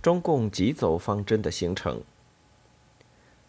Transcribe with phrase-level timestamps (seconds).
[0.00, 2.00] 中共急走方针的形成。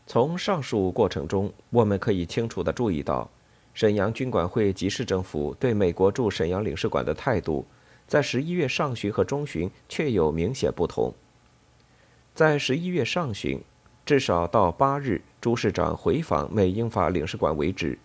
[0.07, 3.29] 从上述过程中，我们可以清楚地注意到，
[3.73, 7.65] 沈阳军管会及市政府对美国驻沈阳领事馆的态度，
[8.07, 11.13] 在十一月上旬和中旬确有明显不同。
[12.33, 13.61] 在十一月上旬，
[14.03, 17.99] 至少到八日朱市长回访美英法领事馆为止，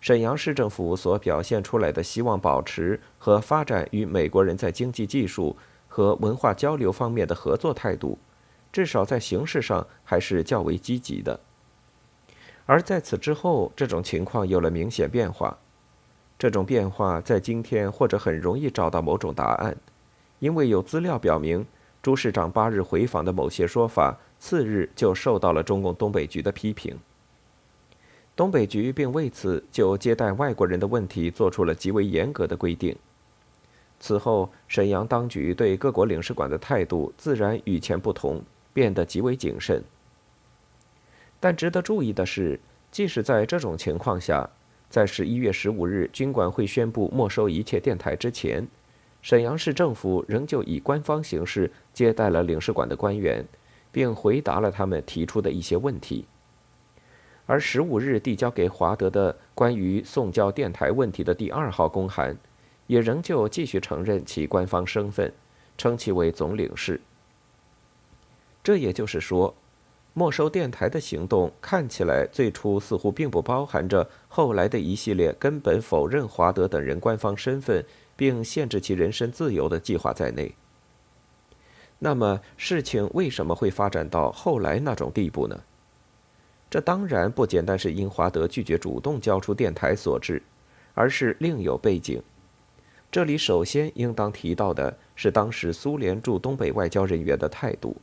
[0.00, 5.56] 沈阳市政府所表现出来的希望保持和发展与美国人在经济技术
[5.88, 8.18] 和文化交流方面的合作态度。
[8.70, 11.40] 至少在形式上还是较为积极的，
[12.66, 15.56] 而在此之后，这种情况有了明显变化。
[16.38, 19.74] 这种变化在今天或者很容易找到某种答案，
[20.38, 21.66] 因为有资料表明，
[22.02, 26.96] 朱市长八日回访的某些说法，次日就受到了中共东北局的批评。
[28.36, 32.94] 东北局并为此就接待外国人的问题做出了极为严格的规定。
[34.00, 38.42] 此后，沈阳当局对各国领事馆的态度自然与前不同。
[38.74, 39.82] 变得极为谨慎，
[41.40, 42.60] 但值得注意的是，
[42.92, 44.48] 即使在这种情况下，
[44.88, 48.68] 在十一月十五日军管会宣布没收一切电台之前，
[49.20, 53.44] 沈阳市政府仍旧以官方形式接待了领事馆的官员，
[53.90, 56.24] 并回答了他们提出的一些问题。
[57.46, 62.36] 而十五日递交给华德的关于送交电台问题的第二号公函，
[62.88, 65.32] 也仍旧继续承认其官方身份，
[65.76, 67.00] 称其为总领事。
[68.64, 69.54] 这也就是说，
[70.12, 77.84] 没收电台的行动看起来最初似乎并不包含着后来的一系列根本否认华德等人官方身份
[78.16, 80.52] 并限制其人身自由的计划在内。
[82.00, 85.60] 那么，事情为什么会发展到后来那种地步呢？
[86.70, 90.42] 这当然不简单是因华德拒绝主动交出电台所致，
[90.94, 92.22] 而是另有背景。
[93.10, 97.96] 这里首先应当提到的是当时苏联驻东北外交人员的态度。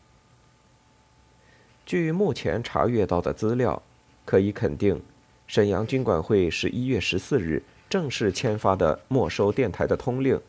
[1.85, 3.81] 据目前查阅到的资料，
[4.25, 4.99] 可以肯定，
[5.45, 10.41] 沈阳军管会十一月十四日正式签发的没收电台的通令，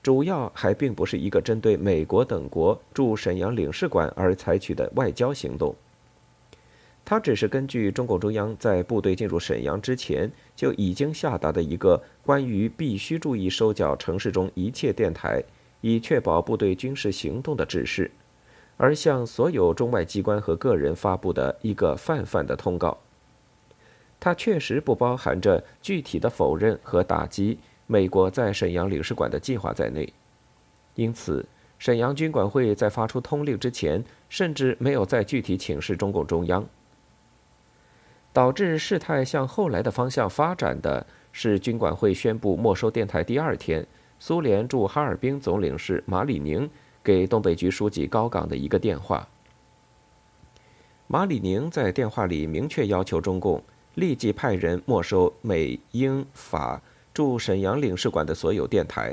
[0.00, 5.74] 主要还并不是一个针对美国等国驻沈阳领事馆而采取的外交行动。
[7.08, 15.42] 他只是根据中共中央在部队进入沈阳之前就已经下达的一个关于必须注意收缴城市中一切电台，
[15.80, 18.10] 以确保部队军事行动的指示。
[18.76, 22.98] 而向所有中外机关和个人发布的一个泛泛的通告，
[24.20, 30.12] 它确实不包含着具体的否认和打击美国在沈阳领事馆的计划在内。
[30.94, 31.46] 因此，
[31.78, 36.62] 沈阳军管会在发出通令之前，甚至没有再具体请示中共中央。
[38.38, 43.84] 导致事态向后来的方向发展的是，军管会宣布没收电台第二天，
[44.20, 46.70] 苏联驻哈尔滨总领事马里宁。
[47.02, 49.26] 给东北局书记高岗的一个电话，
[51.08, 53.60] 马里宁在电话里明确要求中共
[53.96, 56.80] 立即派人没收美、英、法
[57.12, 59.12] 驻沈阳领事馆的所有电台，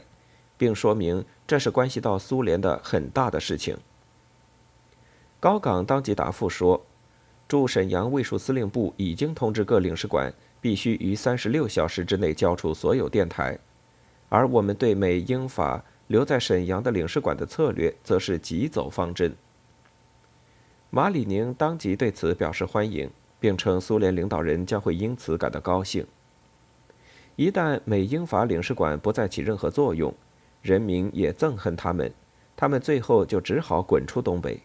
[0.55, 3.75] 并说明这是关系到苏联的很大的事情。
[5.39, 6.79] 高岗当即答复说，
[7.47, 13.57] 驻沈阳卫戍司令部已经通知各领事馆必须于三十六小时之内交出所有电台，
[14.29, 15.83] 而我们对美、英、法。
[16.07, 19.35] 留在沈阳的领事馆的策略，则是急走方针。
[20.91, 26.05] 马里宁当即对此表示欢迎，并称苏联领导人将会因此感到高兴。
[27.35, 30.13] 一旦美英法领事馆不再起任何作用，
[30.61, 32.13] 人民也憎恨他们，
[32.55, 34.61] 他们最后就只好滚出东北。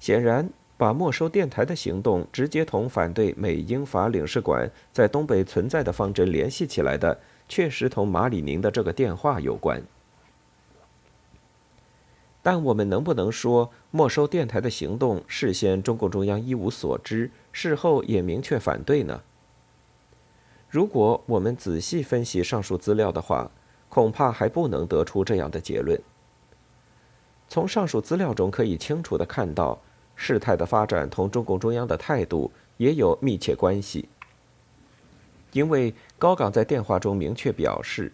[0.00, 7.20] 显然，把没收电台的行动直接同反对美英法领事馆在东北存在的方针联系起来的。
[7.46, 9.82] 确实同马里宁的这个电话有关，
[12.42, 19.20] 但我们能不能说没收电台的行动事先中共中央一无所知，事后也明确反对呢？
[20.70, 23.50] 如果我们仔细分析上述资料的话，
[23.90, 26.00] 恐怕还不能得出这样的结论。
[27.46, 29.78] 从上述资料中可以清楚的看到，
[30.24, 34.08] 事态的发展同中共中央的态度也有密切关系。
[35.52, 38.10] 因为高岗在电话中明确表示，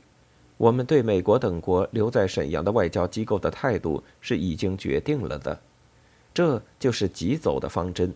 [0.56, 5.60] 我们对美国等国留在沈阳的外交机构的态度是已经决定了的，
[6.34, 8.12] 这就是急走的方针。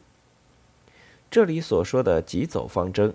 [1.31, 3.15] 这里所说的急走方针，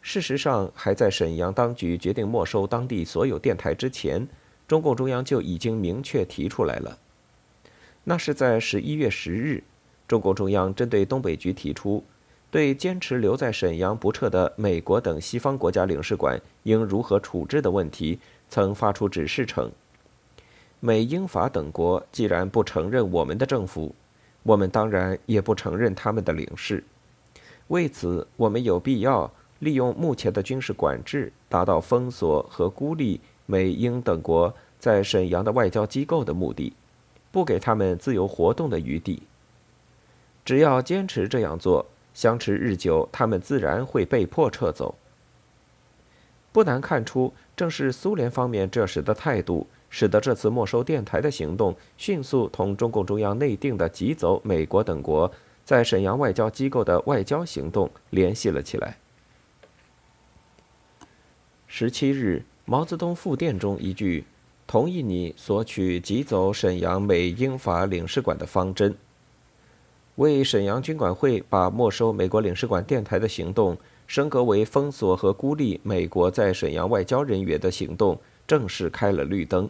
[0.00, 4.26] 事实上还在沈阳当局决定没收当地所有电台之前，
[4.66, 6.98] 中共中央就已经明确提出来了。
[8.02, 9.62] 那是在十一月十日，
[10.08, 12.02] 中共中央针对东北局提出。
[12.48, 18.18] 对坚持留在沈阳不撤的美国等西方国家领事馆应如何处置的问题，
[18.48, 19.70] 曾发出指示称：
[20.80, 23.94] 美、英、法等国既然不承认我们的政府，
[24.44, 26.82] 我们当然也不承认他们的领事。
[27.66, 36.72] 为此，我们有必要利用目前的军事管制，达到封锁和孤立美、英等国在沈阳的外交机构的目的，
[37.32, 39.20] 不给他们自由活动的余地。
[40.46, 41.84] 只要坚持这样做，
[42.14, 44.94] 相持日久，他们自然会被迫撤走。
[46.52, 55.30] 不难看出，正是苏联方面这时的态度，使得这次没收电台的行动迅速同中共中央内定的挤走美国等国
[55.64, 58.96] 在沈阳外交机构的外交行动联系了起来。
[61.66, 64.24] 十七日，毛泽东复电中一句
[64.64, 68.96] ：“同意你索取挤走沈阳美英法领事馆的方针。”
[70.16, 73.76] 为沈阳军管会把没收美国领事馆电台的行动
[74.06, 79.68] 升格为封锁和孤立美国在沈阳外交人员的行动，正式开了绿灯。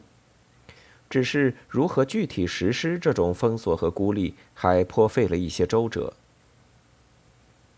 [1.09, 6.13] 只是如何具体实施这种封锁和孤立，还颇费了一些周折。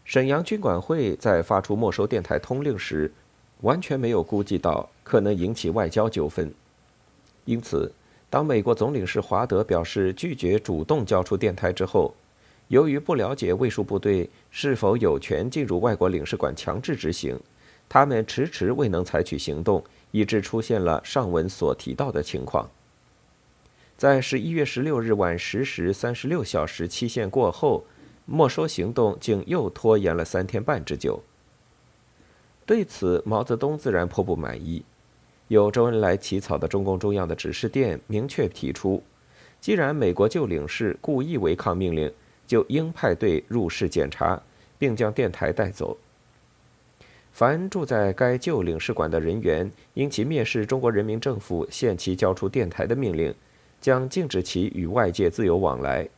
[0.05, 3.12] 沈阳军管会在发出没收电台通令时，
[3.61, 6.53] 完全没有估计到可能引起外交纠纷，
[7.44, 7.93] 因此，
[8.29, 12.15] 当美国总领事华德表示拒绝主动交出电台之后，
[12.69, 17.38] 由于不了解卫戍部队是否有权进入外国领事馆强制执行，
[17.88, 22.69] 他们迟迟未能采取行动，以致出现了上文所提到的情况。
[23.97, 27.85] 在十一月十六日晚十时三十六小时期限过后，
[28.26, 31.23] 没收行动竟又拖延了三天半之久。
[32.67, 34.85] 对此，毛泽东自然颇不满意。
[35.49, 39.03] 由周恩来起草的中共中央的指示电明确提出，
[39.59, 42.12] 既然美国旧领事故意违抗命令，
[42.48, 44.42] 就应派队入室检查，
[44.76, 45.96] 并将电台带走。
[47.30, 53.32] 凡住在该旧领事馆的人员，因其蔑视中国人民政府限期交出电台的命令，
[53.80, 56.08] 将禁止其与外界自由往来。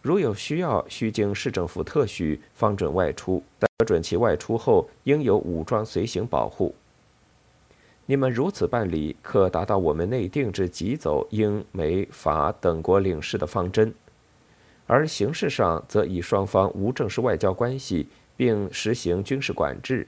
[0.00, 3.42] 如有需要，需经市政府特许，方准外出。
[3.58, 6.74] 得准其外出后，应有武装随行保护。
[8.06, 13.94] 你们如此办理，可达到我们内定之急走英、美、法等国领事的方针。
[14.86, 20.06] 而形式上，则以双方无正式外交关系，并实行军事管制。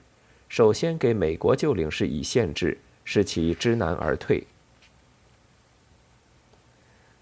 [0.48, 4.46] 首先给美国旧领事以限制，使其知难而退。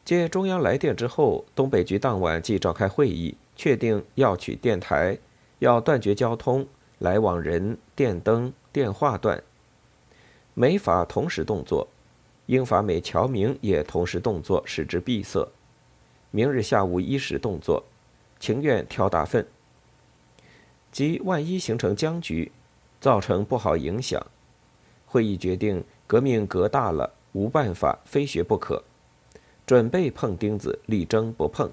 [0.04, 5.16] 接中央来电之后，东北局当晚即召开会议，确定要取电台，
[5.60, 6.66] 要断绝交通
[6.98, 9.40] 来往人、电灯、电话断。
[10.55, 11.87] 美法同时动作，
[12.46, 15.48] 英法美侨民也同时动作，使之闭塞。
[16.34, 17.84] 明日下午一时动作，
[18.40, 19.46] 情愿挑大粪。
[20.90, 22.50] 即万一形成僵局，
[23.02, 24.26] 造成不好影响，
[25.05, 28.82] 会议决定革命革大了，无办法，非学不可。
[29.67, 31.70] 准备碰钉子，力争不碰。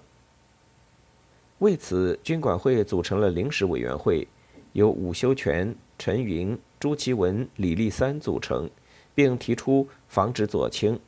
[1.60, 4.28] 为此，军管会组成了临时委员会，
[4.74, 8.70] 由伍修权、陈云、朱其文、李立三组成，
[9.16, 11.00] 并提出防止左倾、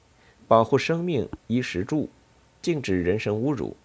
[0.48, 2.10] 保护生命、衣食住。
[2.62, 3.76] 禁止人身侮辱，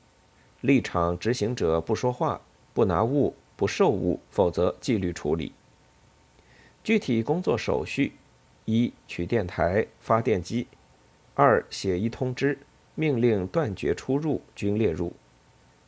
[0.61, 2.41] 立场执行者不说话、
[2.75, 5.53] 不拿物、不受物，否则纪律处理。
[6.85, 8.13] 具体工作手续：
[8.67, 10.67] 一、取电台、发电机；
[11.35, 12.59] 二、写一通知，
[12.95, 15.11] 命令断绝出入，均列入；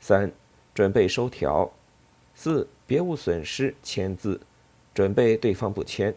[0.01, 0.33] 三、
[0.75, 1.71] 准备收条；
[2.35, 4.41] 四、别无损失，签字，
[4.95, 6.13] 准备对方不签；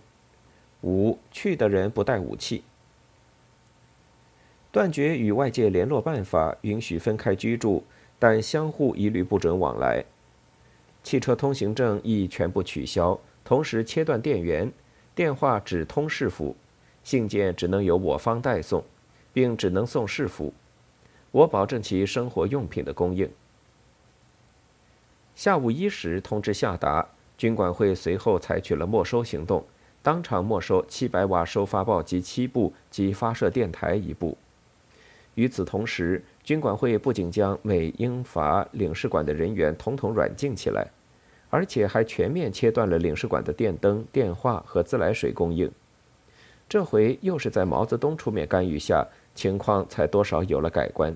[0.81, 2.63] 五、去的人不带武器。
[4.72, 7.84] 断绝与外界联络办法，允许分开居住，
[8.18, 10.06] 但相互一律不准往来。
[11.04, 14.72] 汽车通行证亦全部取消，同时切断电源，
[15.13, 16.56] 电话只通市府，
[17.04, 18.82] 信件只能由我方代送，
[19.34, 20.54] 并只能送市府。
[21.32, 23.30] 我保证其生活用品的供应。
[25.36, 27.06] 下午一时通知下达，
[27.38, 29.66] 军管会随后采取了没收行动，
[30.01, 34.38] 当场没收七百瓦收发报机七部及发射电台一部。
[35.35, 40.85] 与此同时，军管会不仅将美、英、法领事馆的人员统统软禁起来，
[41.50, 45.71] 而且还全面切断了领事馆的电灯、电话和自来水供应。
[46.67, 51.15] 这回又是在毛泽东出面干预下，情况才多少有了改观。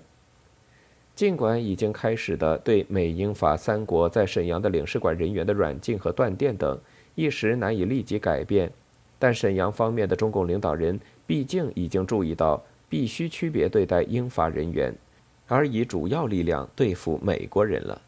[1.13, 6.77] 尽管已经开始的对美、英、法三国在沈阳的领事馆人员的软禁和断电等，
[7.15, 8.71] 一时难以立即改变，
[9.17, 12.61] 但沈阳方面的中共领导人毕竟已经注意到。
[12.95, 14.95] 必须区别对待英法人员，
[15.49, 18.01] 而以主要力量对付美国人了。